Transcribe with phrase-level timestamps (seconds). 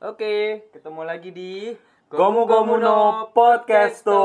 [0.00, 1.76] Oke, ketemu lagi di
[2.08, 4.16] Gomu Gomu no Podcasto.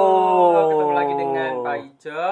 [0.71, 2.27] Ketemu lagi dengan Pak Ijo.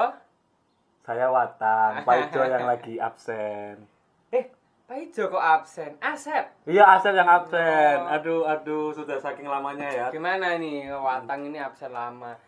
[1.03, 3.83] Saya Watang, Pak Ijo yang lagi absen.
[4.31, 4.47] Eh,
[4.87, 5.99] Pak Ijo kok absen?
[5.99, 6.55] Asep.
[6.63, 7.95] Iya, Asep yang absen.
[7.99, 8.15] Oh.
[8.15, 10.07] Aduh, aduh, sudah saking lamanya ya.
[10.07, 12.39] Gimana nih Watang ini absen lama?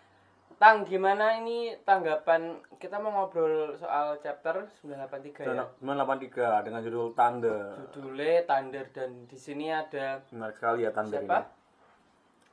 [0.55, 5.67] Tang, gimana ini tanggapan kita mau ngobrol soal chapter 983 ya?
[5.83, 7.75] 983 dengan judul Thunder.
[7.91, 11.39] Judulnya Thunder dan di sini ada Menarik sekali ya Thunder siapa?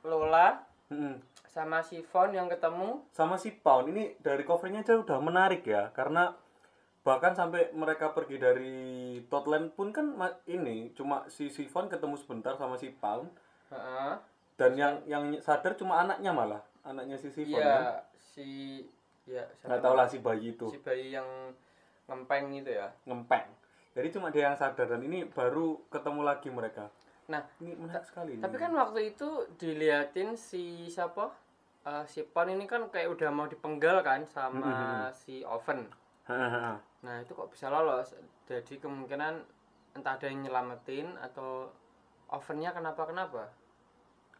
[0.03, 0.47] Lola
[0.91, 0.99] ini.
[0.99, 1.15] Mm-mm.
[1.47, 3.07] sama Sifon yang ketemu.
[3.15, 6.35] Sama si Pound ini dari covernya aja udah menarik ya, karena
[7.07, 8.75] bahkan sampai mereka pergi dari
[9.31, 10.15] Totland pun kan
[10.47, 13.31] ini cuma si Sifon ketemu sebentar sama si Pound
[13.71, 14.13] Heeh.
[14.63, 17.67] Dan yang yang sadar cuma anaknya malah anaknya si Sifon kan?
[17.67, 17.83] Iya,
[18.15, 18.47] si
[19.27, 21.27] ya nggak tahu lah si bayi itu si bayi yang
[22.07, 22.87] ngempeng itu ya.
[23.03, 23.43] ngempeng
[23.91, 26.87] jadi cuma dia yang sadar dan ini baru ketemu lagi mereka
[27.23, 31.31] Nah, ini menarik sekali tapi kan waktu itu diliatin si siapa?
[31.87, 35.87] Eh, si Pon ini kan kayak udah mau dipenggal kan sama si Oven.
[37.03, 38.11] Nah, itu kok bisa lolos?
[38.43, 39.39] Jadi kemungkinan
[39.95, 41.71] entah ada yang nyelamatin atau
[42.27, 43.47] ovennya kenapa-kenapa.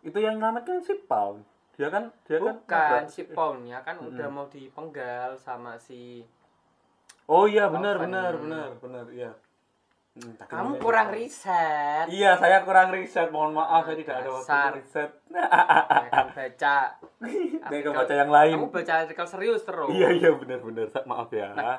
[0.03, 1.39] Itu yang nyelamatkan si Paul.
[1.73, 6.21] Dia kan dia kan Bukan ada- si Paulnya kan udah mau dipenggal sama si
[7.25, 9.31] oh iya benar benar benar benar iya.
[10.13, 12.05] Hmm, Kamu kurang riset.
[12.13, 13.33] iya saya kurang riset.
[13.33, 15.09] Mohon maaf saya tidak ada waktu riset.
[15.33, 16.77] Ya kan baca.
[17.73, 18.53] saya baca yang lain.
[18.61, 19.89] Kamu baca artikel serius terus.
[19.89, 20.85] iya iya benar benar.
[21.09, 21.49] Maaf ya.
[21.57, 21.73] Ada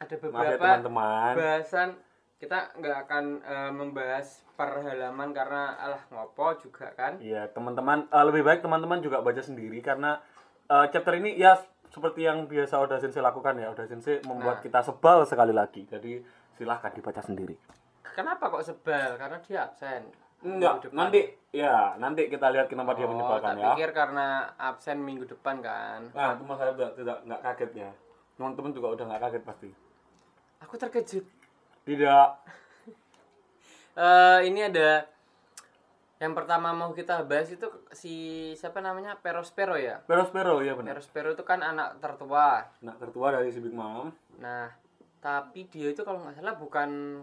[0.00, 1.32] maaf ya beberapa teman-teman.
[1.36, 1.88] bahasan
[2.36, 7.16] kita nggak akan eh, membahas per halaman karena alah ngopo juga kan.
[7.16, 10.20] Iya, teman-teman eh, lebih baik teman-teman juga baca sendiri karena
[10.66, 11.56] eh, chapter ini ya
[11.86, 13.72] seperti yang biasa Oda Sensei lakukan ya.
[13.72, 14.62] Oda Sensei membuat Nah.
[14.62, 15.82] kita sebal sekali lagi.
[15.82, 16.20] Jadi
[16.52, 17.56] silahkan dibaca sendiri.
[18.06, 19.16] Kenapa kok sebel?
[19.16, 20.02] Karena dia absen.
[20.36, 20.96] Enggak, Minggu depan.
[21.00, 23.68] nanti ya, nanti kita lihat kenapa dia Oh, menyebalkan tak ya.
[23.72, 26.04] pikir karena absen minggu depan kan.
[26.12, 27.90] Nah, cuma saya tidak tidak nggak kaget ya.
[28.36, 29.70] Teman-teman juga udah nggak kaget pasti.
[30.60, 31.24] Aku terkejut.
[31.86, 32.28] Tidak.
[33.96, 35.08] Eh ini ada
[36.16, 38.14] yang pertama mau kita bahas itu si
[38.56, 40.04] siapa namanya Perospero ya.
[40.08, 41.00] Pero-pero ya benar.
[41.00, 42.64] Perospero itu kan anak tertua.
[42.80, 44.12] Nah, tertua dari si Big Mom.
[44.40, 44.68] Nah,
[45.20, 47.20] tapi dia itu kalau nggak salah bukan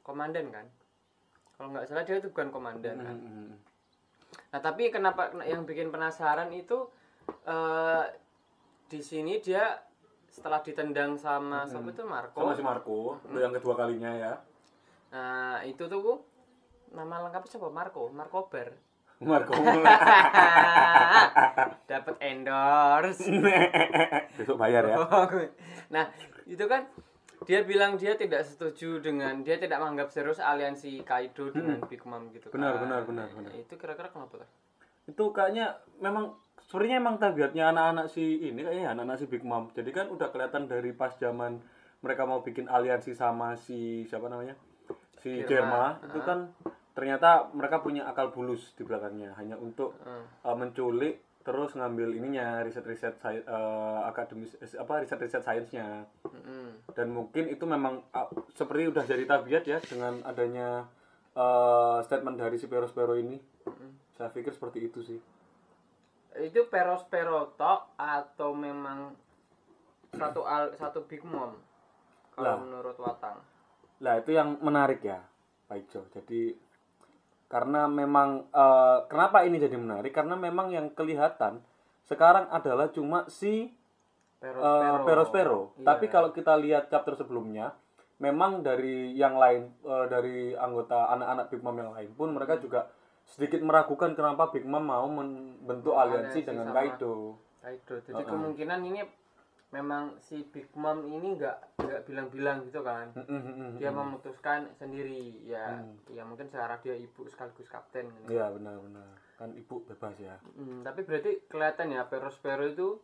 [0.00, 0.68] komandan kan?
[1.56, 3.16] Kalau nggak salah dia itu bukan komandan kan?
[3.16, 3.52] Hmm.
[4.52, 6.88] Nah, tapi kenapa yang bikin penasaran itu
[7.44, 8.04] eh
[8.88, 9.72] di sini dia
[10.34, 12.42] setelah ditendang sama siapa itu Marco.
[12.42, 14.34] Sama si Marco, itu yang kedua kalinya ya.
[15.14, 16.26] Nah, itu tuh
[16.90, 17.70] nama lengkapnya siapa?
[17.70, 18.74] Marco, Marco Ber.
[19.22, 19.54] Marco.
[21.90, 23.30] Dapat endorse.
[24.42, 24.98] Besok bayar ya.
[25.86, 26.10] nah,
[26.50, 26.90] itu kan
[27.46, 32.34] dia bilang dia tidak setuju dengan dia tidak menganggap serius aliansi Kaido dengan Big Mom
[32.34, 32.58] gitu kan.
[32.58, 33.54] Benar, benar, benar, benar.
[33.54, 34.42] Itu kira-kira kenapa
[35.04, 36.32] itu kayaknya memang
[36.74, 39.70] sebenarnya emang tabiatnya anak-anak si ini kayaknya anak-anak si Big Mom.
[39.70, 41.62] Jadi kan udah kelihatan dari pas zaman
[42.02, 44.58] mereka mau bikin aliansi sama si siapa namanya?
[45.22, 45.46] Si.
[45.46, 46.50] Germa itu kan
[46.98, 49.38] ternyata mereka punya akal bulus di belakangnya.
[49.38, 50.26] Hanya untuk Hmm.
[50.42, 56.10] uh, menculik terus ngambil ininya riset-riset uh, akademis eh, apa riset-riset sainsnya.
[56.26, 56.90] Mm-mm.
[56.96, 58.26] dan mungkin itu memang uh,
[58.56, 60.90] seperti udah jadi tabiat ya dengan adanya
[61.38, 63.38] uh, statement dari si Perospero ini.
[64.18, 65.20] Saya pikir seperti itu sih
[66.40, 69.14] Itu Perospero tok atau memang
[70.14, 71.54] satu al satu Big Mom?
[72.38, 72.58] Lah.
[72.58, 73.38] Kalau menurut Watang.
[74.02, 75.22] Lah itu yang menarik ya,
[75.70, 76.02] Pak Ijo.
[76.10, 76.54] Jadi
[77.46, 80.10] karena memang eh, kenapa ini jadi menarik?
[80.10, 81.62] Karena memang yang kelihatan
[82.04, 83.70] sekarang adalah cuma si
[84.42, 85.04] Perospero.
[85.06, 85.60] Perospero.
[85.78, 85.86] Iya.
[85.86, 87.72] Tapi kalau kita lihat chapter sebelumnya,
[88.18, 92.90] memang dari yang lain eh, dari anggota anak-anak Big Mom yang lain pun mereka juga
[93.24, 97.40] sedikit meragukan kenapa Big Mom mau membentuk aliansi aliansi dengan Kaido.
[97.64, 97.94] Kaido.
[98.04, 99.00] Jadi kemungkinan ini
[99.74, 103.10] memang si Big Mom ini nggak nggak bilang-bilang gitu kan.
[103.16, 103.80] Mm-mm-mm.
[103.80, 105.82] Dia memutuskan sendiri ya.
[106.12, 108.06] Ya mungkin secara dia ibu sekaligus kapten.
[108.22, 108.38] gitu.
[108.38, 109.18] Iya benar-benar.
[109.34, 110.38] Kan ibu bebas ya.
[110.54, 113.02] Hmm, tapi berarti kelihatan ya Perospero itu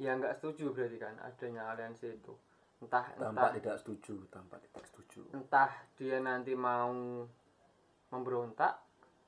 [0.00, 2.32] ya nggak setuju berarti kan adanya aliansi itu.
[2.80, 5.20] Entah entah Tampak tidak setuju, tampak tidak setuju.
[5.32, 6.90] entah dia nanti mau
[8.12, 8.76] memberontak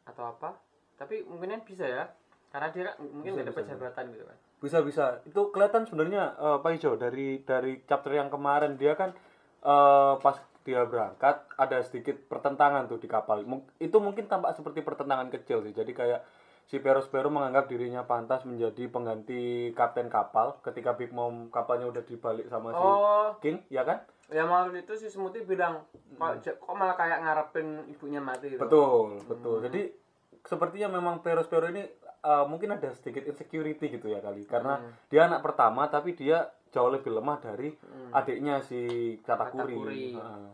[0.07, 0.57] atau apa.
[0.97, 2.05] Tapi mungkin bisa ya.
[2.49, 4.39] Karena dia kan mungkin nggak dapat jabatan gitu kan.
[4.57, 9.13] bisa bisa itu kelihatan sebenarnya eh, Pak Ijo dari dari chapter yang kemarin dia kan
[9.61, 14.81] eh, pas dia berangkat ada sedikit pertentangan tuh di kapal Mung- itu mungkin tampak seperti
[14.81, 16.21] pertentangan kecil sih jadi kayak
[16.65, 22.49] si Perospero menganggap dirinya pantas menjadi pengganti kapten kapal ketika Big Mom kapalnya udah dibalik
[22.49, 26.95] sama si Oh, King ya kan ya waktu itu si Smoothie bilang kok, kok malah
[26.95, 28.61] kayak ngarepin ibunya mati gitu.
[28.61, 29.95] betul betul jadi
[30.43, 31.83] sepertinya memang Peros-Pero ini
[32.21, 34.91] uh, mungkin ada sedikit insecurity gitu ya kali karena Hmm.
[35.07, 38.11] dia anak pertama tapi dia jauh lebih lemah dari Hmm.
[38.13, 38.81] adiknya si
[39.23, 39.75] Katakuri.
[39.75, 40.07] Katakuri.
[40.15, 40.49] Heeh.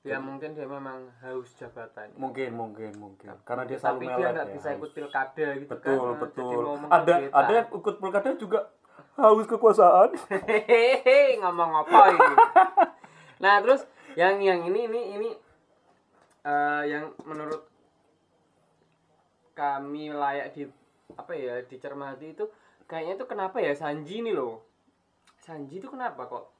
[0.00, 4.32] ya mungkin dia memang haus jabatan mungkin mungkin mungkin karena dia tapi selalu dia melet
[4.32, 4.54] nggak ya.
[4.56, 8.60] bisa ikut pilkada gitu betul kan jadi betul mau ada ada yang ikut pilkada juga
[9.20, 10.16] haus kekuasaan.
[10.28, 12.34] Hehehe, ngomong apa ini?
[13.40, 13.88] Nah terus
[14.20, 15.30] yang yang ini ini ini
[16.44, 17.64] eh, yang menurut
[19.56, 20.68] kami layak di
[21.16, 22.44] apa ya dicermati itu
[22.84, 24.60] kayaknya itu kenapa ya Sanji ini loh.
[25.40, 26.52] Sanji itu kenapa kok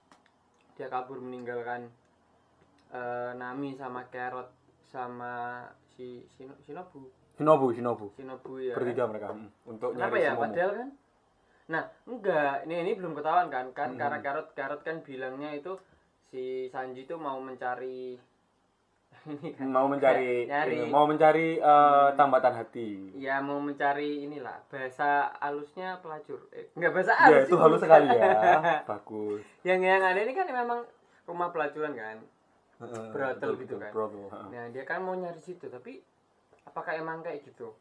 [0.80, 1.92] dia kabur meninggalkan
[2.96, 4.48] eh, Nami sama Carrot
[4.88, 5.60] sama
[5.92, 7.12] si Shino- Shinobu?
[7.36, 8.06] Shinobu Shinobu.
[8.16, 8.72] Shinobu ya.
[8.72, 10.32] Bertiga mereka hmm, untuk Kenapa nyari ya?
[10.32, 10.44] Sumomo.
[10.48, 10.88] Padahal kan
[11.70, 12.66] Nah, enggak.
[12.66, 13.70] Ini ini belum ketahuan kan?
[13.70, 14.00] Kan Hmm.
[14.00, 15.78] karena Carrot Carrot kan bilangnya itu
[16.26, 18.18] si Sanji itu mau mencari
[19.26, 19.66] ini kan.
[19.68, 20.76] mau mencari Nyari.
[20.76, 26.46] ini, mau mencari uh, tambatan hati Ya mau mencari inilah bahasa halusnya pelacur.
[26.50, 27.42] Eh, enggak bahasa ya halus.
[27.44, 27.60] itu sih.
[27.60, 28.30] halus sekali ya
[28.90, 30.80] bagus yang yang ada ini kan memang
[31.24, 32.18] rumah pelacuran kan.
[32.80, 33.92] Heeh, Brothel gitu kan.
[33.92, 34.24] brothel.
[34.48, 36.00] Nah, dia kan mau nyari situ, tapi
[36.64, 37.76] apakah emang kayak gitu?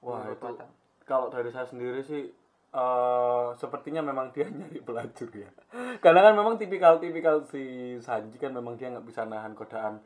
[0.00, 0.64] wah Menurut itu
[1.04, 2.32] kalau dari saya sendiri sih
[2.70, 5.50] eh sepertinya memang dia nyari pelacur ya.
[5.98, 7.62] Karena kan memang tipikal tipikal si
[7.98, 9.98] Sanji kan memang dia nggak bisa nahan godaan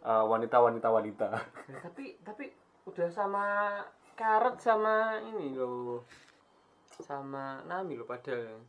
[0.00, 1.28] eh, wanita-wanita wanita.
[1.72, 2.52] Nah, tapi tapi
[2.84, 3.44] udah sama
[4.12, 6.04] Carrot sama ini loh.
[7.00, 8.60] Sama Nami loh padahal.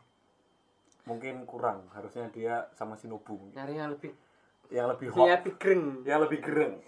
[1.04, 4.16] mungkin kurang harusnya dia sama Shinobu nyari yang lebih
[4.72, 5.28] yang lebih hot.
[6.08, 6.80] yang lebih gereng.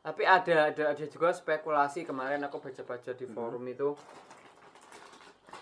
[0.00, 3.20] Tapi ada ada ada juga spekulasi kemarin aku baca-baca Hmm.
[3.20, 3.92] di forum itu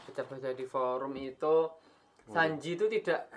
[0.06, 1.56] baca-baca di forum itu
[2.26, 3.30] Sanji itu tidak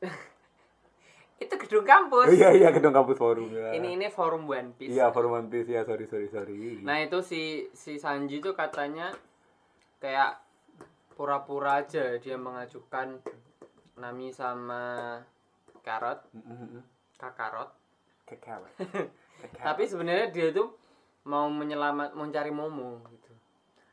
[1.42, 2.32] itu gedung kampus.
[2.32, 3.76] Iya iya gedung kampus forum ya.
[3.76, 4.94] Ini ini forum One Piece.
[4.94, 6.80] Iya forum One Piece ya sorry sorry sorry.
[6.80, 9.12] Nah itu si si Sanji itu katanya
[10.00, 10.40] kayak
[11.12, 13.20] pura-pura aja dia mengajukan
[14.00, 15.18] Nami sama
[15.84, 16.80] Karot Mm-mm.
[17.20, 17.70] Kakarot.
[18.24, 18.64] Kekel.
[19.66, 20.72] tapi sebenarnya dia tuh
[21.26, 23.02] mau menyelamat mau cari Momo.
[23.10, 23.21] gitu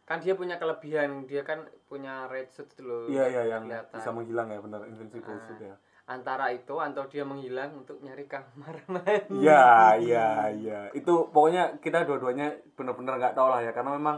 [0.10, 3.94] kan dia punya kelebihan dia kan punya red suit itu loh iya iya yang kelihatan.
[3.94, 5.44] bisa menghilang ya benar invincible Ah.
[5.46, 5.78] suit ya
[6.10, 10.80] antara itu atau dia menghilang untuk nyari kamar mandi Iya, iya, iya.
[10.90, 14.18] Itu pokoknya kita dua-duanya benar-benar nggak tahu lah ya karena memang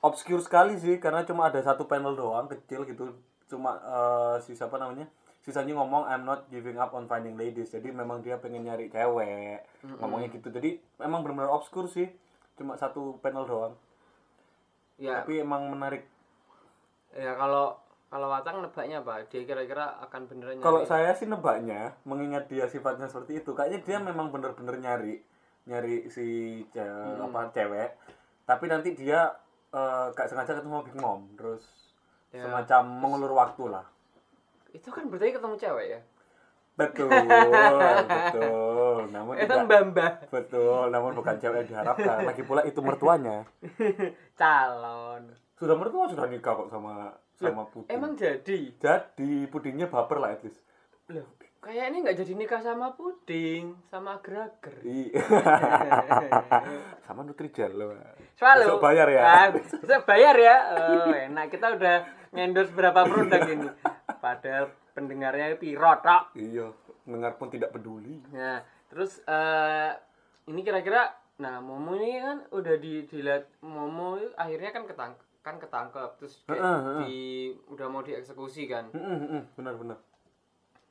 [0.00, 3.12] obscure sekali sih karena cuma ada satu panel doang kecil gitu.
[3.46, 5.04] Cuma eh, si siapa namanya?
[5.44, 7.68] Si Sanji ngomong I'm not giving up on finding ladies.
[7.68, 9.60] Jadi memang dia pengen nyari cewek.
[10.00, 10.48] Ngomongnya gitu.
[10.48, 12.08] Jadi memang benar-benar obscure sih.
[12.56, 13.76] Cuma satu panel doang.
[14.96, 16.04] Ya Tapi emang menarik.
[17.12, 17.76] ya kalau
[18.06, 23.04] kalau Watang nebaknya apa dia kira-kira akan beneran Kalau saya sih nebaknya, mengingat dia sifatnya
[23.04, 25.20] seperti itu, kayaknya dia memang bener-bener nyari
[25.64, 26.26] nyari si
[26.70, 26.86] ce-
[27.18, 27.90] apa cewek.
[28.44, 29.34] Tapi nanti dia
[29.68, 31.62] eh, gak sengaja ketemu Big Mom, terus
[32.30, 32.42] Ya.
[32.42, 33.86] semacam mengulur waktu lah.
[34.68, 36.00] itu kan berarti ketemu cewek ya
[36.76, 37.08] Betul,
[38.04, 39.08] betul.
[39.08, 42.28] Namun itu tidak mbak betul, namun bukan cewek yang diharapkan.
[42.28, 43.48] Lagi pula itu mertuanya.
[44.40, 47.92] calon Sudah mertua sudah nikah kok sama sama puding.
[47.92, 50.60] emang jadi Jadi pudingnya baper lah at least.
[51.08, 51.24] loh
[51.66, 54.78] kayak ini nggak jadi nikah sama puding sama agar-agar
[57.10, 57.90] sama Nutrijel loh.
[58.38, 58.70] Selalu.
[58.70, 59.22] Besok bayar ya.
[59.82, 60.56] Besok bayar ya.
[60.78, 61.50] Oh, enak.
[61.50, 62.06] Kita udah
[62.38, 63.66] endorse berapa produk ini.
[64.22, 66.32] Padahal pendengarnya piro tok.
[66.32, 66.72] Iya,
[67.04, 68.24] dengar pun tidak peduli.
[68.32, 69.92] Nah, terus eh
[70.48, 75.12] ini kira-kira nah Momo ini kan udah di dilihat Momo akhirnya kan ketang
[75.44, 76.98] kan ketangkep terus kayak Heeh, heeh.
[77.04, 77.20] di
[77.68, 78.88] udah mau dieksekusi kan.
[79.52, 80.00] Benar-benar.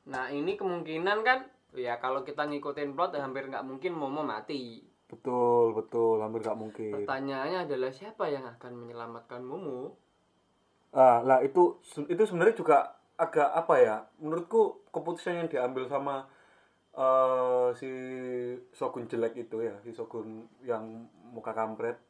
[0.06, 4.86] Nah, ini kemungkinan kan ya kalau kita ngikutin plot hampir nggak mungkin Momo mati.
[5.06, 6.90] Betul, betul, hampir gak mungkin.
[6.90, 9.94] Pertanyaannya adalah siapa yang akan menyelamatkan Momo?
[10.90, 11.78] Ah, lah itu
[12.10, 12.78] itu sebenarnya juga
[13.16, 13.96] agak apa ya?
[14.18, 16.24] Menurutku keputusan yang diambil sama
[16.92, 17.90] eh, si
[18.72, 22.00] Shogun jelek itu ya, si Shogun yang muka kampret.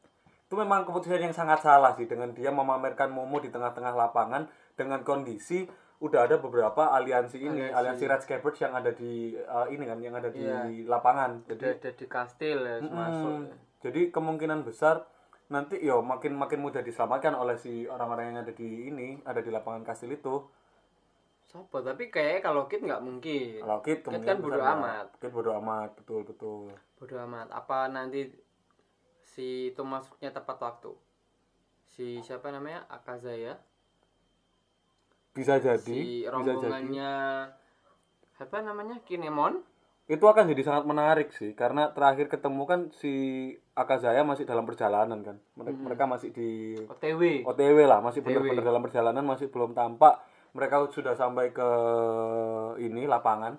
[0.47, 4.47] Itu memang keputusan yang sangat salah sih dengan dia memamerkan Momo di tengah-tengah lapangan
[4.79, 7.73] dengan kondisi udah ada beberapa aliansi ini, Aliansi.
[7.73, 10.85] aliansi Red Scabbards yang ada di eh, ini kan, yang ada di Iya.
[10.85, 11.43] lapangan.
[11.49, 13.33] Jadi ada di kastil ya masuk.
[13.43, 15.03] Hmm, Jadi kemungkinan besar
[15.47, 19.49] nanti yo makin makin mudah diselamatkan oleh si orang-orang yang ada di ini, ada di
[19.49, 20.43] lapangan kastil itu.
[21.47, 23.63] Sopo, tapi kayaknya kalau Kit nggak mungkin.
[23.63, 24.75] Kalau Kit Kit kan bodo ya.
[24.75, 25.07] amat.
[25.15, 26.67] Kit bodo amat, betul betul.
[26.99, 27.47] Bodo amat.
[27.49, 28.27] Apa nanti
[29.23, 30.91] si itu masuknya tepat waktu?
[31.87, 32.83] Si siapa namanya?
[32.91, 33.55] Akazaya.
[35.31, 36.33] Bisa jadi, Si bisa jadi.
[36.33, 37.11] rombongannya
[38.37, 38.99] apa namanya?
[39.01, 39.63] Kinemon.
[40.07, 43.11] itu akan jadi sangat menarik sih karena terakhir ketemu kan si
[43.75, 48.79] Akazaya masih dalam perjalanan kan mereka, mereka masih di OTW OTW lah masih benar-benar dalam
[48.79, 50.23] perjalanan masih belum tampak
[50.57, 51.69] mereka sudah sampai ke
[52.79, 53.53] ini lapangan.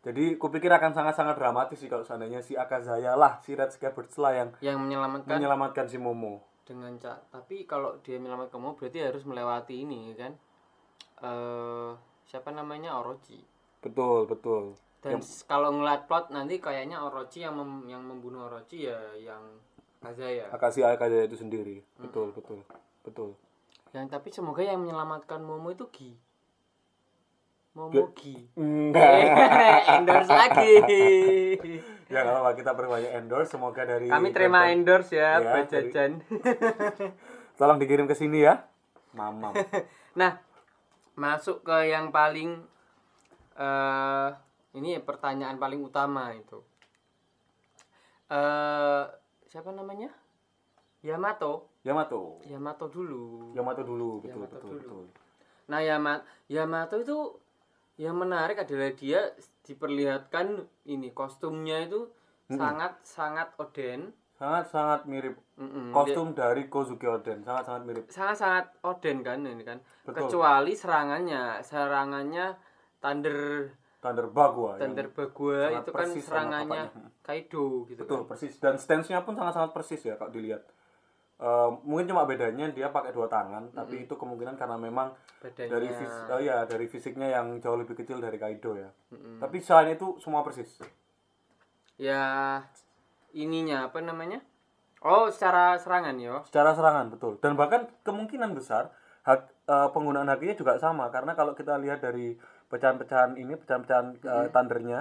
[0.00, 4.32] Jadi kupikir akan sangat-sangat dramatis sih kalau seandainya si Akazaya lah si Red Scabbards lah
[4.34, 5.28] yang yang menyelamatkan?
[5.30, 6.44] menyelamatkan si Momo.
[6.64, 10.32] Dengan cak tapi kalau dia menyelamatkan kamu berarti harus melewati ini kan?
[11.20, 11.90] Eh
[12.24, 12.96] siapa namanya?
[12.96, 13.40] Orochi.
[13.80, 14.76] Betul betul.
[15.00, 19.40] Dan s- kalau ngeliat plot nanti kayaknya Orochi yang mem- yang membunuh Orochi ya yang
[20.00, 21.80] Kazaya Akashi Akazaya itu sendiri.
[21.96, 22.60] Betul betul
[23.00, 23.32] betul
[23.94, 26.10] yang tapi semoga yang menyelamatkan Momo itu Gi.
[27.78, 28.34] Momo Gi.
[28.58, 29.10] Enggak.
[30.02, 30.72] Endorse lagi.
[32.04, 36.20] Ya apa kita perbanyak endorse semoga dari kami terima endorse ya Ya, Pak Jajan.
[37.58, 38.68] Tolong dikirim ke sini ya.
[39.16, 39.56] Mamam.
[40.12, 40.38] Nah
[41.16, 42.60] masuk ke yang paling
[43.56, 44.28] eh
[44.76, 46.60] ini pertanyaan paling utama itu.
[48.28, 49.02] Eh
[49.48, 50.12] siapa namanya
[51.04, 54.80] Yamato Yamato Yamato dulu Yamato dulu betul Yamato betul dulu.
[54.80, 55.04] betul
[55.68, 56.14] nah Yama
[56.48, 57.18] Yamato itu
[57.94, 59.20] yang menarik adalah dia
[59.62, 62.08] diperlihatkan ini kostumnya itu
[62.48, 65.92] sangat sangat Oden sangat sangat mirip Mm-mm.
[65.92, 70.26] kostum dari Kozuki Oden sangat sangat mirip sangat sangat Oden kan ini kan Betul.
[70.26, 72.46] kecuali serangannya serangannya
[72.98, 73.70] Thunder
[74.00, 76.84] Thunder Bagua Thunder Bagua itu kan serangannya.
[77.22, 78.28] Kaido gitu betul kan.
[78.32, 80.60] persis dan stance-nya pun sangat sangat persis ya kalau dilihat
[81.34, 85.10] Eh, mungkin cuma bedanya dia pakai dua tangan tapi itu kemungkinan karena memang
[85.42, 88.86] Badannya dari fis oh ya dari fisiknya yang jauh lebih kecil dari Kaido ya.
[89.10, 89.42] Mm-mm.
[89.42, 90.78] tapi selain itu semua persis.
[91.98, 92.62] Ya
[93.34, 94.42] ininya apa namanya?
[95.04, 96.40] Oh, secara serangan ya.
[96.46, 97.36] secara serangan betul.
[97.42, 98.94] Dan bahkan kemungkinan besar
[99.26, 102.38] hak eh, penggunaan hakinya juga sama karena kalau kita lihat dari
[102.70, 105.00] pecahan-pecahan ini pecahan-pecahan eh, thundernya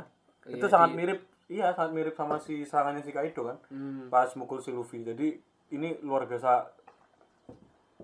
[0.50, 4.10] itu Iya, sangat di- mirip iya sangat mirip sama si serangannya si Kaido kan Hmm,
[4.10, 5.06] pas mukul si Luffy.
[5.06, 5.40] Jadi
[5.74, 6.70] ini luar biasa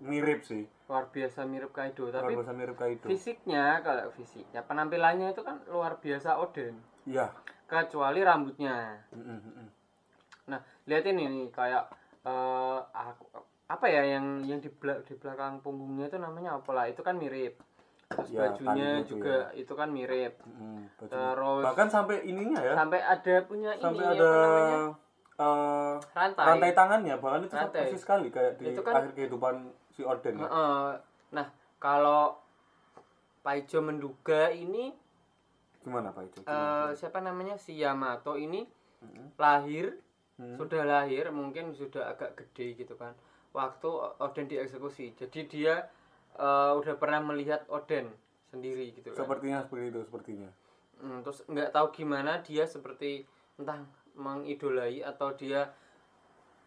[0.01, 5.37] mirip sih luar biasa mirip Kaido, luar tapi biasa mirip Kaido fisiknya kalau fisiknya penampilannya
[5.37, 6.75] itu kan luar biasa Oden.
[7.05, 7.29] iya
[7.69, 8.97] Kecuali rambutnya.
[9.13, 9.69] Mm, mm, mm, mm.
[10.49, 10.59] Nah,
[10.89, 11.85] lihatin ini kayak
[12.25, 13.29] eh aku
[13.69, 16.89] apa ya yang yang di bela- di belakang punggungnya itu namanya apa lah?
[16.89, 17.61] Itu kan mirip.
[18.09, 20.41] Terus Ya, bajunya itu juga itu kan mirip.
[20.41, 21.29] Mm, mm, bajunya.
[21.37, 24.77] Terus bahkan sampai ininya ya sampai ada punya sampai ini ada apa namanya?
[25.39, 26.45] Eh, rantai.
[26.45, 27.79] rantai tangannya bahkan itu Rantai.
[27.85, 29.55] persis sekali kayak di Itu kan- akhir kehidupan
[29.89, 30.47] si Oden ya.
[31.31, 32.35] Nah, kalau
[33.39, 34.91] Paijo menduga ini
[35.79, 38.67] gimana Pak itu eh, siapa namanya si Yamato ini
[38.99, 39.31] Mm-mm.
[39.35, 39.95] lahir
[40.35, 40.55] Hmm.
[40.55, 43.11] sudah lahir mungkin sudah agak gede gitu kan
[43.51, 45.75] waktu Oden dieksekusi jadi dia
[46.33, 48.07] eh, udah pernah melihat Oden
[48.45, 50.49] sendiri gitu kan sepertinya seperti itu sepertinya
[50.95, 53.23] Hmm, terus nggak tahu gimana dia seperti
[53.55, 53.79] entah
[54.19, 55.71] mengidolai atau dia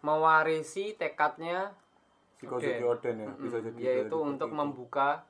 [0.02, 1.70] mewarisi tekadnya
[2.40, 4.58] si Kozuki Oden ya bisa jadi bisa yaitu jadi untuk itu.
[4.58, 5.22] membuka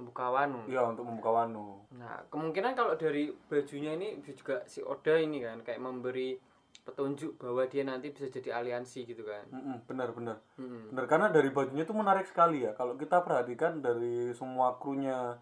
[0.00, 5.16] membuka Wano iya untuk membuka Wano Nah, kemungkinan kalau dari bajunya ini juga si Oda
[5.16, 6.36] ini kan kayak memberi
[6.84, 9.42] petunjuk bahwa dia nanti bisa jadi aliansi gitu kan.
[9.50, 10.38] Mm-mm, benar benar.
[10.54, 10.94] Mm-mm.
[10.94, 12.76] benar karena dari bajunya itu menarik sekali ya.
[12.78, 15.34] Kalau kita perhatikan dari semua krunya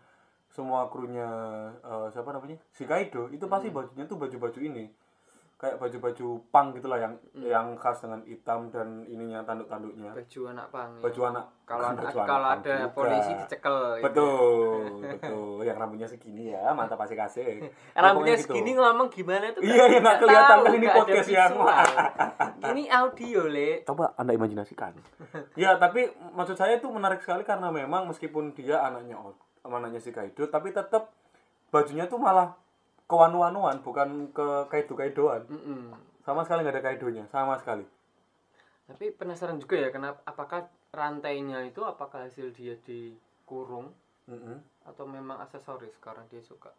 [0.49, 1.29] semua krunya
[1.85, 2.57] eh, siapa namanya?
[2.73, 4.89] Si Kaido itu pasti bajunya tuh baju-baju ini
[5.55, 10.91] kayak baju-baju pang gitulah yang yang khas dengan hitam dan ininya tanduk-tanduknya Baju anak pang.
[10.91, 11.01] ya.
[11.01, 12.93] baju anak Kalau ada baju kalau anak ada juga.
[12.93, 13.77] polisi dicekel.
[13.95, 14.05] gitu.
[14.05, 14.83] betul
[15.15, 17.65] betul yang rambutnya segini ya mantap asik asik
[17.97, 18.51] Rambutnya gitu.
[18.51, 19.63] segini ngomong gimana tuh?
[19.63, 21.47] Iya, iya, nggak kelihatan kan ini podcast ya.
[22.65, 23.71] Ini audio, Le.
[23.85, 24.93] coba anda imajinasikan
[25.55, 29.17] ya tapi maksud saya itu menarik sekali karena memang meskipun dia anaknya
[29.63, 31.09] anaknya si Kaido tapi tetap
[31.71, 32.55] bajunya tuh malah
[33.05, 35.93] kewanu-wanuan bukan ke Kaido Kaidoan Mm-mm.
[36.25, 37.85] sama sekali nggak ada Kaidonya sama sekali
[38.85, 43.93] Tapi penasaran juga ya kenapa apakah rantainya itu apakah hasil dia dikurung
[44.29, 44.61] Mm-mm.
[44.89, 46.73] atau memang aksesoris karena dia suka.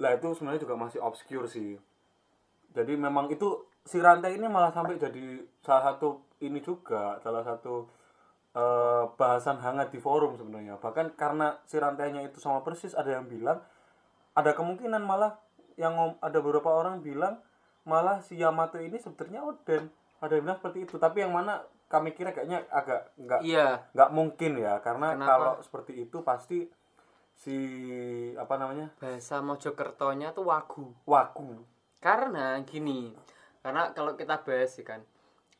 [0.00, 1.76] lah itu sebenarnya juga masih obscure sih
[2.70, 7.84] jadi memang itu si rantai ini malah sampai jadi salah satu ini juga salah satu
[8.56, 13.26] eh, bahasan hangat di forum sebenarnya bahkan karena si rantainya itu sama persis ada yang
[13.28, 13.60] bilang
[14.40, 15.36] ada kemungkinan malah
[15.76, 17.38] yang ngom- ada beberapa orang bilang
[17.84, 19.88] malah si Yamato ini sebenarnya Oden
[20.20, 20.96] ada yang bilang seperti itu.
[20.96, 24.78] Tapi yang mana kami kira kayaknya agak nggak Iya, nggak mungkin ya.
[24.80, 25.28] Karena Kenapa?
[25.28, 26.68] kalau seperti itu pasti
[27.32, 27.56] si
[28.36, 28.92] apa namanya?
[29.00, 30.92] Bahasa Mojokertonya tuh wagu.
[31.08, 31.64] waku
[32.00, 33.12] Karena gini,
[33.60, 35.04] karena kalau kita bahas sih kan,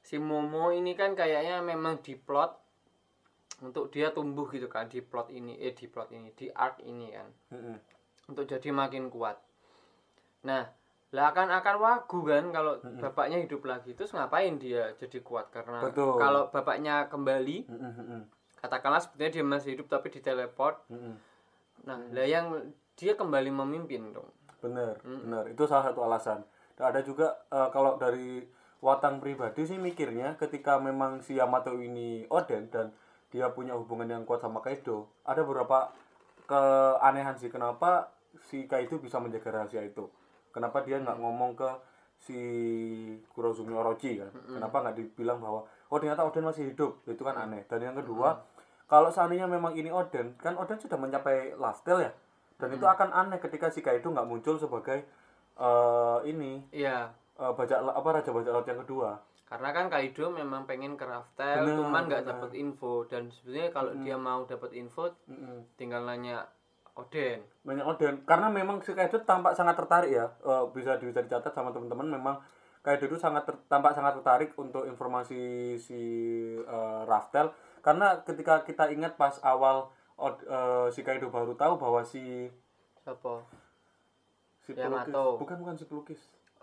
[0.01, 2.57] si Momo ini kan kayaknya memang diplot
[3.61, 7.13] untuk dia tumbuh gitu kan di plot ini, eh di plot ini, di arc ini
[7.13, 7.77] kan, Mm-mm.
[8.31, 9.37] Untuk jadi makin kuat.
[10.47, 10.71] Nah,
[11.11, 15.51] lah akan akan wagu kan kalau bapaknya hidup lagi terus ngapain dia jadi kuat?
[15.51, 16.17] Karena Betul.
[16.23, 18.23] kalau bapaknya kembali Mm, mm, mm,
[18.63, 20.87] katakanlah sebetulnya dia masih hidup tapi diteleport.
[20.87, 21.15] Mm, mm.
[21.85, 22.47] nah lah yang
[22.95, 24.31] dia kembali memimpin dong.
[24.63, 25.51] Bener bener.
[25.51, 26.47] Itu salah satu alasan.
[26.79, 28.47] Dan ada juga eh, kalau dari
[28.81, 32.89] Watang pribadi sih mikirnya ketika memang si Yamato ini Oden dan
[33.29, 35.93] dia punya hubungan yang kuat sama Kaido ada beberapa
[36.49, 38.09] keanehan sih kenapa
[38.51, 40.07] si Kaido bisa menjaga rahasia itu.
[40.51, 41.71] Kenapa dia nggak ngomong ke
[42.21, 42.39] si
[43.33, 44.31] Kurozumi Orochi kan?
[44.47, 47.01] Kenapa nggak dibilang bahwa oh ternyata Oden masih hidup.
[47.07, 47.65] Itu kan aneh.
[47.67, 48.43] Dan yang kedua
[48.91, 52.13] kalau seandainya memang ini Oden kan Oden sudah mencapai lifestyle ya?
[52.61, 55.01] Dan itu akan aneh ketika si Kaido nggak muncul sebagai
[55.57, 57.09] eh, ini iya.
[57.41, 59.11] eh, bajak apa raja bajak laut yang kedua.
[59.51, 63.03] Karena kan Kaido memang pengen ke Raftel Bener, cuman nggak dapet info.
[63.11, 65.75] Dan sebetulnya kalau dia mau dapat info Mm-mm.
[65.75, 66.47] tinggal nanya
[66.97, 70.27] Oden banyak Oden karena memang si Kaido tampak sangat tertarik ya.
[70.43, 72.37] Eh, bisa bisa dicatat sama teman-teman memang
[72.81, 76.01] Kaido itu sangat ter- tampak sangat tertarik untuk informasi si
[76.57, 82.49] eh, Raftel karena ketika kita ingat pas awal eh, si Kaido baru tahu bahwa si
[83.05, 83.45] siapa?
[84.65, 85.09] Si Yamato.
[85.09, 85.41] pelukis.
[85.41, 86.21] Bukan bukan si pelukis.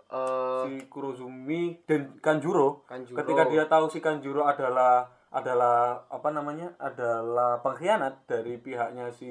[0.08, 3.20] Eh si Kurozumi dan Kanjuro, Kanjuro.
[3.20, 6.72] ketika dia tahu si Kanjuro adalah adalah apa namanya?
[6.80, 9.28] Adalah pengkhianat dari pihaknya si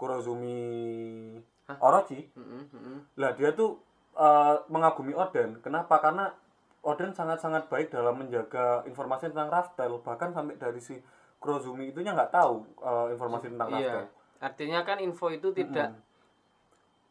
[0.00, 1.36] Kurozumi
[1.76, 2.24] Orochi.
[2.32, 2.98] Mm-mm, mm-mm.
[3.20, 3.76] lah dia tuh
[4.16, 6.00] eh, mengagumi Oden kenapa?
[6.00, 6.32] Karena
[6.80, 10.96] Oden sangat-sangat baik dalam menjaga informasi tentang Raftel bahkan sampai dari si
[11.36, 14.08] Kurozumi itunya nggak tahu eh, informasi tentang Raftel iya
[14.40, 16.00] artinya kan info itu tidak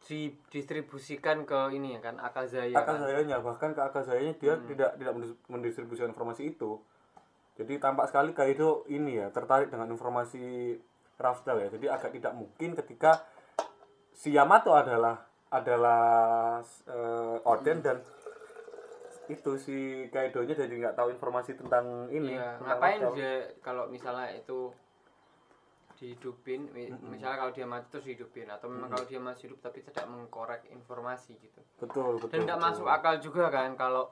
[0.00, 2.82] didistribusikan ke ini ya kan Akazaya kan?
[2.98, 6.80] Akazayanya bahkan ke Akazayanya dia tidak tidak mendis- mendistribusikan informasi itu.
[7.60, 10.74] Jadi tampak sekali Kaido ini ya tertarik dengan informasi
[11.20, 11.68] Raftel ya.
[11.68, 13.20] Jadi agak tidak mungkin ketika
[14.10, 16.02] si Yamato adalah adalah
[16.64, 18.00] eh, Oden dan
[19.26, 19.76] itu si
[20.08, 22.34] Kaido-nya jadi nggak tahu informasi tentang ini.
[22.34, 24.74] Iya, tentang ngapain dia kalau misalnya itu
[25.94, 29.84] dihidupin, mi- misalnya kalau dia mati terus dihidupin atau memang kalau dia masih hidup tapi
[29.84, 31.60] tidak mengkorek informasi gitu.
[31.76, 34.08] betul betul Dan tidak masuk akal juga kan kalau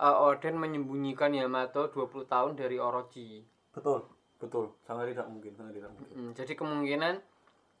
[0.00, 3.44] uh, Oden menyembunyikan Yamato 20 tahun dari Orochi.
[3.70, 4.08] betul
[4.40, 7.14] betul sangat tidak mungkin sangat tidak mungkin Hmm, jadi kemungkinan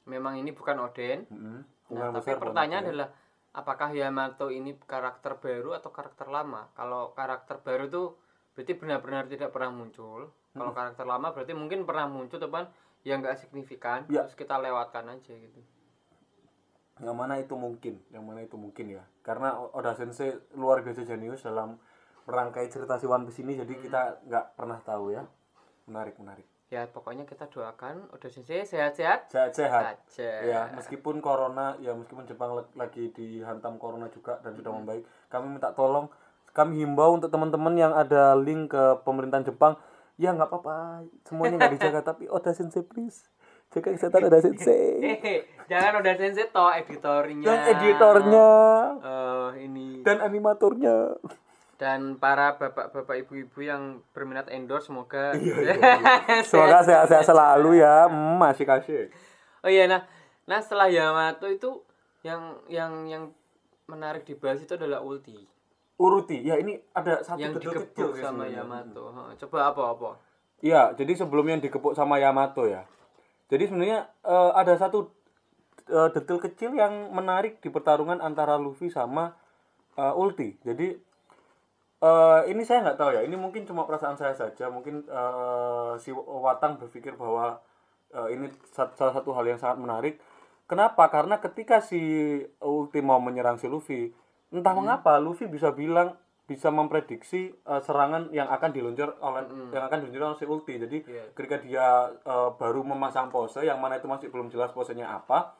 [0.06, 1.24] memang ini bukan Oden.
[1.26, 1.60] Mm-mm.
[1.90, 2.90] Nah, Kemungkinan tapi pertanyaan Oden.
[2.92, 3.08] adalah
[3.50, 6.68] apakah Yamato ini karakter baru atau karakter lama?
[6.72, 8.02] Kalau karakter baru itu
[8.52, 10.28] berarti benar-benar tidak pernah muncul.
[10.50, 12.66] Kalau karakter lama berarti mungkin pernah muncul teman
[13.00, 14.22] yang nggak signifikan Ya.
[14.22, 15.60] terus kita lewatkan aja gitu.
[17.00, 21.40] yang mana itu mungkin yang mana itu mungkin ya karena Oda Sensei luar biasa jenius
[21.40, 21.80] dalam
[22.28, 25.24] merangkai cerita si One Piece ini jadi kita nggak pernah tahu ya
[25.88, 29.26] menarik menarik Ya pokoknya kita doakan udah sensei sehat-sehat?
[29.26, 30.30] Sehat sehat aja.
[30.46, 35.74] ya meskipun corona ya meskipun Jepang lagi dihantam corona juga dan sudah membaik kami minta
[35.74, 36.06] tolong
[36.54, 39.74] kami himbau untuk teman-teman yang ada link ke pemerintahan Jepang
[40.14, 43.26] ya nggak apa-apa semuanya nggak dijaga tapi Oda Sensei please
[43.70, 44.82] jaga kesehatan Oda Sensei.
[45.70, 47.46] Jangan udah sensei toh editornya.
[47.46, 48.50] dan editornya.
[48.98, 50.02] Eh, ini.
[50.02, 51.14] Dan animatornya
[51.80, 55.80] dan para bapak-bapak ibu-ibu yang berminat endorse semoga Iya,
[56.48, 58.04] Semoga sehat-sehat selalu ya.
[58.04, 59.08] Hmm, masih kasih.
[59.64, 60.04] oh iya nah
[60.44, 61.80] nah setelah Yamato itu
[62.20, 63.24] yang yang yang
[63.88, 65.48] menarik dibahas itu adalah ulti
[66.00, 66.40] Uruti.
[66.40, 68.60] Ya ini ada satu yang detail digebuk kecil sama sebenarnya.
[68.64, 70.10] Yamato Heeh, coba apa apa
[70.60, 72.84] Iya, jadi sebelum yang dikepuk sama Yamato ya.
[73.48, 75.08] Jadi sebenarnya eh, ada satu
[75.88, 79.32] eh, detail kecil yang menarik di pertarungan antara Luffy sama
[79.96, 80.56] eh, Ulti.
[80.60, 80.96] Jadi
[82.00, 83.22] eh, ini saya nggak tahu ya.
[83.22, 84.68] Ini mungkin cuma perasaan saya saja.
[84.68, 87.60] Mungkin eh, si Watang berpikir bahwa
[88.10, 90.14] eh, ini sa- salah satu hal yang sangat menarik.
[90.64, 91.10] Kenapa?
[91.10, 91.98] Karena ketika si
[92.62, 94.14] Ulti mau menyerang si Luffy,
[94.54, 96.14] entah mengapa Luffy bisa bilang
[96.46, 100.74] bisa memprediksi eh, serangan yang akan diluncur oleh yang akan diluncurkan oleh si Ulti.
[100.78, 101.24] Jadi Iya.
[101.34, 105.54] ketika dia eh, baru memasang pose yang mana itu masih belum jelas posenya apa.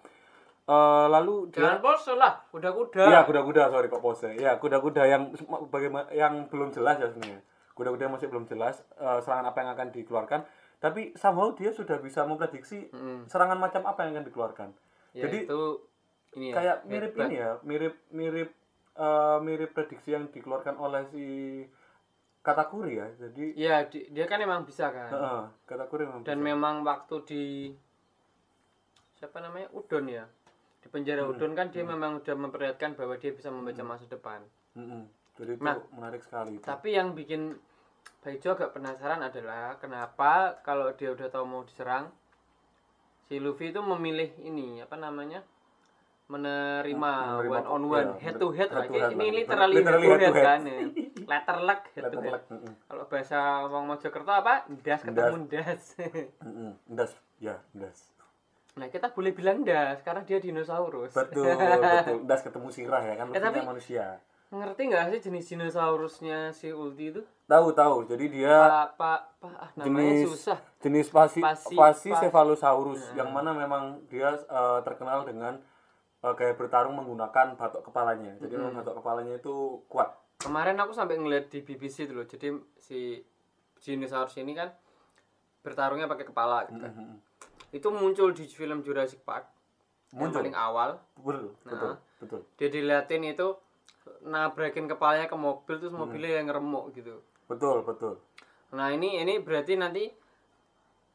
[0.71, 4.29] Eh, lalu dia jangan pose lah kuda-kuda Iya, kuda-kuda, sorry kok pose.
[4.39, 5.35] Ya, kuda-kuda yang
[5.67, 7.43] bagaimana yang belum jelas ya sebenarnya.
[7.75, 10.41] Kuda-kuda masih belum jelas eh, serangan apa yang akan dikeluarkan.
[10.79, 12.89] Tapi somehow dia sudah bisa memprediksi
[13.27, 14.69] serangan macam apa yang akan dikeluarkan.
[15.13, 15.63] Ya, Jadi itu
[16.39, 18.51] ini ya, kayak mirip ini ya, mirip mirip
[18.95, 21.25] eh, mirip prediksi yang dikeluarkan oleh si
[22.41, 23.07] Katakuri ya.
[23.19, 26.49] Jadi Iya, di- dia kan emang bisa kan heeh, Katakuri memang dan bisa.
[26.49, 27.45] memang waktu di
[29.13, 30.25] siapa namanya Udon ya
[30.81, 31.33] di penjara Hmm.
[31.33, 34.41] Udon kan dia memang udah memperlihatkan bahwa dia bisa membaca masa depan
[34.73, 35.05] Mm-mm.
[35.35, 36.65] Jadi itu Nah, menarik sekali itu.
[36.65, 37.57] tapi yang bikin
[38.21, 42.13] Baijo agak penasaran adalah kenapa kalau dia udah tahu mau diserang
[43.23, 45.41] si Luffy itu memilih ini apa namanya
[46.27, 49.35] menerima, Menerima, one on iya, one head to head, head head ini lah.
[49.35, 50.47] literally, Literally head to head head, head.
[50.47, 50.79] kan ya.
[51.27, 52.75] letter luck head to head luck, mm-mm.
[52.87, 55.83] kalau bahasa wong Mojokerto apa das ketemu das.
[56.87, 58.10] Das, ya, das.
[58.73, 62.19] Nah kita boleh bilang das karena dia dinosaurus Betul, betul.
[62.31, 64.19] Das ketemu sirah ya kan Eh, tapi- manusia.
[64.49, 68.03] ngerti nggak sih jenis dinosaurusnya si Ulti itu Tahu tahu.
[68.05, 68.51] Jadi dia
[68.91, 74.03] apa apa ah, namanya jenis susah jenis pasi Pasi- pasi pa- cephalosaurus yang mana memang
[74.07, 75.55] dia eh, terkenal dengan
[76.21, 78.35] eh, kayak bertarung menggunakan batok kepalanya.
[78.39, 79.55] Jadi memang batok kepalanya itu
[79.87, 80.11] kuat.
[80.37, 83.23] kemarin aku sampai ngeliat di BBC itu loh jadi si
[83.79, 84.73] dinosaurus ini kan
[85.61, 86.95] bertarungnya pakai kepala gitu kan.
[87.71, 89.47] Itu muncul di film Jurassic Park
[90.11, 90.43] yang Muncul.
[90.43, 92.41] paling awal Betul, betul, betul.
[92.57, 93.55] dia diliatin itu
[94.23, 96.03] nabrakin kepalanya ke mobil terus Hmm.
[96.03, 98.19] mobilnya yang ngeremuk gitu Betul, betul.
[98.71, 100.11] nah ini ini berarti nanti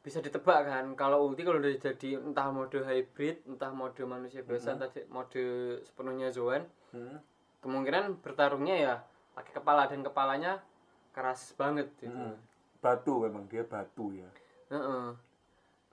[0.00, 4.76] bisa ditebak kan kalau ulti kalau udah jadi entah mode hybrid entah mode manusia biasa
[4.76, 5.44] entah di- mode
[5.82, 7.20] sepenuhnya Zoan Mhm.
[7.60, 8.94] kemungkinan bertarungnya ya
[9.34, 10.64] pakai kepala dan kepalanya
[11.10, 12.32] keras banget gitu Mhm.
[12.78, 14.28] Batu memang dia batu ya.
[14.70, 15.12] Heeh.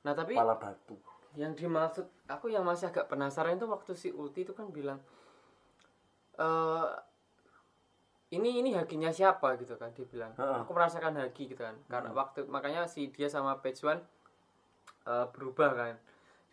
[0.03, 0.95] Nah tapi Kepala batu.
[1.33, 4.99] yang dimaksud aku yang masih agak penasaran itu waktu si Ulti itu kan bilang
[6.35, 6.89] eh
[8.33, 10.57] ini ini hakinya siapa gitu kan dia bilang Heeh.
[10.59, 14.01] aku merasakan haki gitu kan karena waktu makanya si dia sama Page One
[15.05, 15.95] eh, berubah kan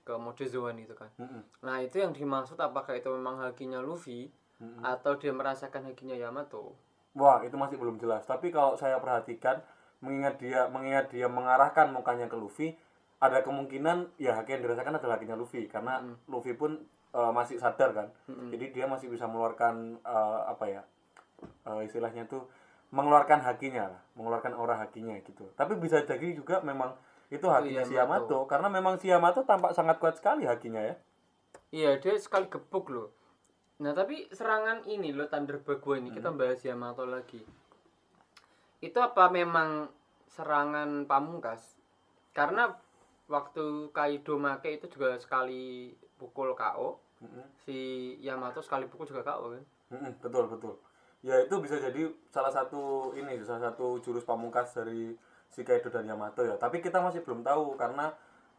[0.05, 1.43] ke mode Zoan gitu kan Mhm.
[1.65, 4.29] nah itu yang dimaksud apakah itu memang hakinya Luffy
[4.61, 4.85] Mhm.
[4.85, 6.77] atau dia merasakan hakinya Yamato
[7.11, 8.23] Wah, itu masih belum jelas.
[8.23, 9.59] Tapi kalau saya perhatikan,
[9.99, 12.79] mengingat dia mengingat dia mengarahkan mukanya ke Luffy,
[13.21, 16.81] ada kemungkinan ya haki yang dirasakan adalah hakinya Luffy karena Luffy pun
[17.13, 18.09] eh, masih sadar kan.
[18.27, 20.83] Jadi dia masih bisa mengeluarkan eh, apa ya?
[21.45, 22.49] eh, istilahnya tuh
[22.91, 25.47] mengeluarkan hakinya lah, mengeluarkan aura hakinya gitu.
[25.55, 26.97] Tapi bisa jadi juga memang
[27.31, 30.95] itu hakinya si Yamato karena memang si Yamato tampak sangat kuat sekali hakinya ya.
[31.71, 33.15] Iya dia sekali gebuk loh.
[33.79, 37.39] Nah tapi serangan ini loh Thunder Bagua ini kita bahas Yamato lagi.
[38.83, 39.87] Itu apa memang
[40.27, 41.79] serangan pamungkas?
[42.35, 42.75] Karena
[43.31, 46.99] waktu Kaido make itu juga sekali pukul KO.
[47.23, 47.43] Mhm.
[47.63, 47.79] Si
[48.21, 49.65] Yamato sekali pukul juga KO kan.
[49.91, 50.75] Mm-mm, betul betul
[51.21, 55.13] ya itu bisa jadi salah satu ini salah satu jurus pamungkas dari
[55.53, 58.09] si Kaido dan Yamato ya tapi kita masih belum tahu karena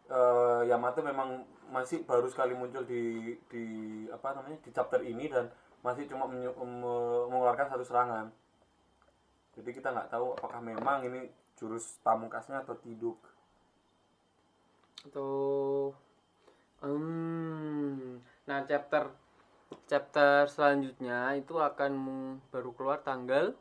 [0.05, 1.41] eh, Yamato memang
[1.73, 3.65] masih baru sekali muncul di di
[4.13, 5.49] apa namanya di chapter ini dan
[5.81, 8.29] masih cuma menyu- me- mengeluarkan satu serangan
[9.57, 13.17] jadi kita nggak tahu apakah memang ini jurus pamungkasnya atau tidak
[15.07, 15.31] Atau
[16.81, 19.09] hmm, nah chapter
[19.87, 21.91] chapter selanjutnya itu akan
[22.51, 23.55] baru keluar tanggal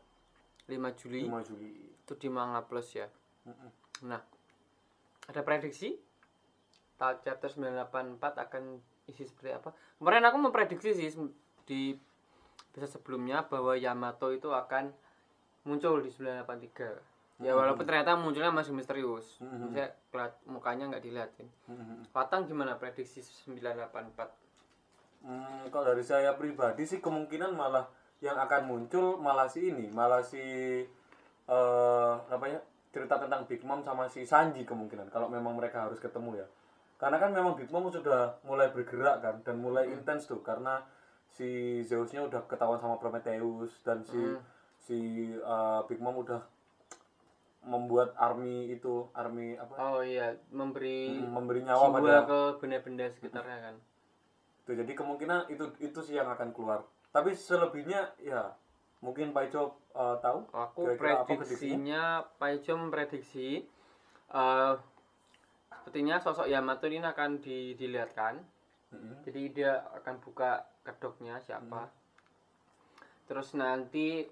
[0.70, 1.26] 5 Juli.
[1.26, 1.70] 5 Juli
[2.10, 3.06] itu di Manga Plus ya.
[3.46, 3.70] Mm-mm.
[4.06, 4.22] Nah,
[5.26, 5.98] ada prediksi
[7.00, 8.62] chapter 984 akan
[9.08, 9.70] isi seperti apa?
[9.98, 11.08] Kemarin aku memprediksi sih
[11.64, 11.96] di
[12.70, 14.94] episode sebelumnya bahwa Yamato itu akan
[15.66, 17.09] muncul di 983.
[17.40, 19.40] Ya walaupun ternyata munculnya masih misterius.
[19.72, 21.48] Saya kelat mukanya nggak dilihatin.
[21.72, 22.04] Mm-mm.
[22.12, 24.28] Patang gimana prediksi 984?
[25.24, 27.88] Hmm, kalau dari saya pribadi sih kemungkinan malah
[28.20, 30.40] yang akan muncul malah si ini, malah si
[31.50, 32.60] eh apa ya
[32.92, 36.46] cerita tentang Big Mom sama si Sanji kemungkinan kalau memang mereka harus ketemu ya.
[37.00, 40.84] Karena kan memang Big Mom sudah mulai bergerak kan dan mulai intens tuh karena
[41.32, 44.20] si Zeusnya udah ketahuan sama Prometheus dan si
[44.76, 44.98] si
[45.32, 46.44] eh, Big Mom udah
[47.60, 53.76] membuat army itu army apa Oh iya, memberi memberi nyawa pada ke benda-benda sekitarnya kan.
[54.64, 56.88] Tuh, jadi kemungkinan itu itu sih yang akan keluar.
[57.12, 58.56] Tapi selebihnya ya
[59.04, 60.38] mungkin Pak Ico eh, tahu.
[60.56, 60.96] Aku apa
[61.28, 63.68] prediksinya Paijo memprediksi
[64.30, 64.74] eh
[65.80, 68.38] sepertinya sosok Yamato ini akan di, dilihatkan.
[68.94, 69.26] Mm-mm.
[69.26, 71.90] Jadi dia akan buka kedoknya siapa.
[73.26, 74.26] Terus nanti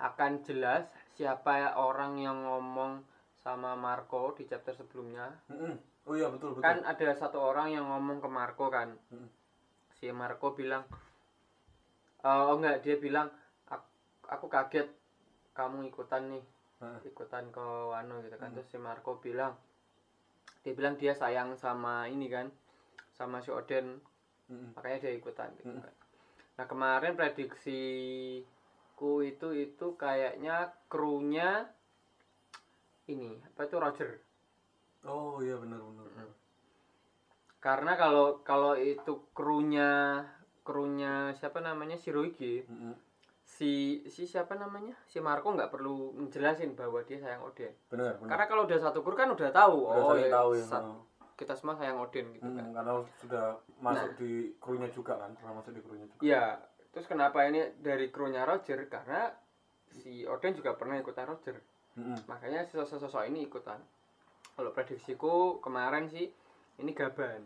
[0.00, 3.04] akan jelas siapa orang yang ngomong
[3.42, 5.28] sama Marco di chapter sebelumnya.
[5.50, 5.74] Mm-mm.
[6.06, 6.62] Oh iya betul betul.
[6.64, 8.94] Kan ada satu orang yang ngomong ke Marco kan.
[9.10, 9.28] Mm.
[9.98, 10.82] Si Marco bilang
[12.22, 13.26] "Eh, oh enggak dia bilang
[13.66, 13.86] aku,
[14.30, 14.86] aku kaget
[15.52, 16.44] kamu ikutan nih
[16.82, 16.98] Heeh.
[17.10, 19.54] ikutan ke Wano gitu kan terus si Marco bilang
[20.62, 22.46] dia bilang dia sayang sama ini kan
[23.14, 23.98] sama si Oden
[24.50, 24.74] Mm-mm.
[24.78, 25.94] makanya dia ikutan gitu kan
[26.58, 27.18] nah kemarin
[28.92, 31.64] prediksiku itu itu kayaknya krunya
[33.08, 34.10] ini apa itu Roger
[35.02, 36.06] Oh iya benar benar.
[36.06, 36.28] benar.
[37.58, 40.22] karena kalau kalau itu krunya
[40.62, 42.94] krunya siapa namanya Shirohige Mm-mm.
[43.42, 48.30] si si siapa namanya si Marco nggak perlu menjelasin bahwa dia sayang Oden Benar benar.
[48.30, 49.78] Karena kalau udah satu kur kan udah tahu.
[49.84, 50.64] Udah oh, ya, tahu ya.
[50.64, 51.02] sat- Oh.
[51.32, 53.44] kita semua sayang Odin gitu kan Hmm, karena sudah
[53.76, 54.18] masuk Nah.
[54.18, 54.30] di
[54.62, 56.44] krunya juga kan pernah masuk di krunya juga Iya,
[56.92, 58.84] terus kenapa ini dari krunya Roger?
[58.86, 59.32] Karena
[59.90, 61.56] si Odin juga pernah ikutan Roger.
[61.96, 62.24] Mm-mm.
[62.24, 63.80] Makanya si sosok-sosok ini ikutan.
[64.52, 66.28] Kalau prediksiku kemarin sih
[66.78, 67.42] ini Gaban.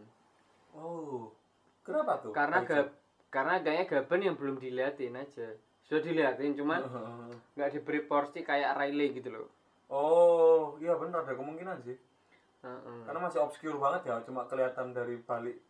[0.74, 1.32] oh
[1.80, 2.61] kenapa tuh Karena?
[2.62, 2.90] Gab
[3.26, 5.48] karena kayaknya Gaban yang belum diliatin aja.
[5.87, 6.82] Sudah diliatin cuman
[7.54, 9.46] nggak diberi porsi kayak Riley gitu loh.
[9.87, 11.94] oh iya benar ada kemungkinan sih
[12.66, 12.98] Heeh.
[13.06, 15.62] karena masih obscure banget ya cuma kelihatan dari balik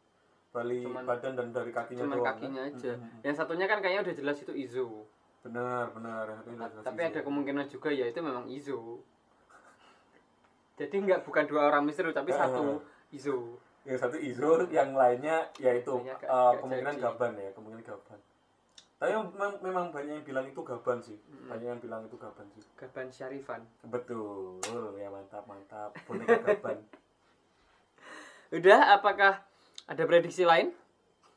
[0.57, 2.73] balik Cuman- badan dan dari kakinya Cuman doang kakinya kan?
[2.73, 2.93] aja.
[2.95, 3.21] Mm-mm.
[3.23, 4.89] Yang satunya kan kayaknya udah jelas itu Izo.
[5.43, 8.99] benar benar Itu Tapi ada kemungkinan juga ya itu memang Izo.
[10.77, 12.37] Jadi nggak bukan dua orang misteri tapi Eh.
[12.37, 13.61] satu Izo.
[13.83, 16.19] yang satu Izo yang lainnya yaitu eh, nggak
[16.59, 17.05] kemungkinan jadi.
[17.07, 18.19] gaban ya kemungkinan gaban
[18.97, 21.15] tapi memang, memang banyak yang bilang itu gaban sih
[21.47, 23.63] banyak yang bilang itu gaban sih Gaban Syarifan.
[23.85, 24.59] betul
[24.97, 26.83] ya mantap mantap boneka gaban
[28.49, 29.43] Udah, apakah
[29.87, 30.75] ada prediksi lain?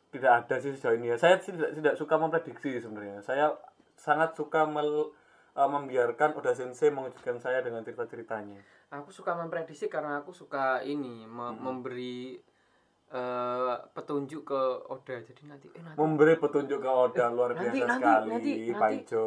[0.09, 1.17] tidak ada sih sejauh ini ya.
[1.21, 3.21] Saya tidak, tidak suka memprediksi sebenarnya.
[3.21, 3.53] Saya
[3.93, 5.13] sangat suka mel-
[5.53, 8.57] eh, membiarkan Oda Sensei mengejutkan saya dengan cerita ceritanya
[8.89, 12.41] Aku suka memprediksi karena aku suka ini me- memberi
[13.09, 15.17] eh, petunjuk ke Oda.
[15.19, 18.79] Jadi nanti eh nanti, memberi petunjuk ke Oda luar Nanti- biasa nanti- sekali nanti- Pak
[18.79, 19.25] nanti- Ijo.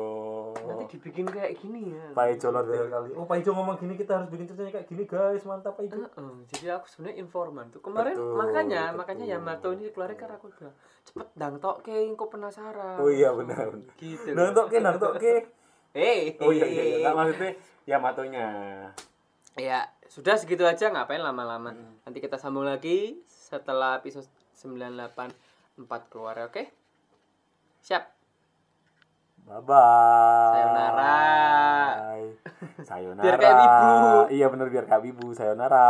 [0.54, 2.04] nanti dibikin kayak gini ya.
[2.12, 3.08] Pak Ijo luar biasa sekali.
[3.12, 5.42] Oh Pak Ijo ngomong gini kita harus bikin ceritanya kayak gini guys.
[5.42, 5.98] Mantap Pak Ijo.
[5.98, 7.80] Heeh, jadi aku sebenarnya informan tuh.
[7.80, 8.98] Kemarin Betul, makanya betul.
[8.98, 12.96] makanya Yamato ini keluarnya karena aku bilang cepet dang tok ke engko penasaran.
[12.96, 13.66] Oh iya benar
[13.96, 14.30] gitu.
[14.30, 15.34] Nang toke nang toke
[15.92, 16.96] eh oh iya iya iya.
[17.02, 17.52] nggak maksudnya
[17.84, 18.46] Yamatonya.
[19.54, 21.72] Ya sudah segitu aja ngapain lama-lama.
[21.72, 21.98] Hmm.
[22.02, 23.20] nanti kita sambung lagi
[23.52, 24.24] setelah episode
[24.56, 26.64] 984 keluar ya, oke?
[27.84, 28.04] Siap.
[29.42, 31.18] Bye bye Sayonara.
[32.86, 33.24] sayonara.
[33.26, 33.90] Biar kayak wibu.
[34.30, 35.34] iya benar biar kayak wibu.
[35.36, 35.88] Sayonara